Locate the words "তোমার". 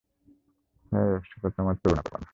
1.57-1.75